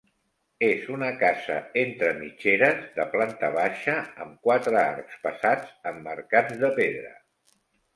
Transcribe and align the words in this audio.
És 0.67 0.87
una 0.93 1.09
casa 1.23 1.57
entre 1.81 2.09
mitgeres, 2.23 2.81
de 2.97 3.07
planta 3.13 3.53
baixa 3.59 3.97
amb 4.27 4.35
quatre 4.49 4.83
arcs 4.91 5.23
passats 5.31 5.81
emmarcats 5.95 6.63
de 6.67 6.77
pedra. 6.85 7.19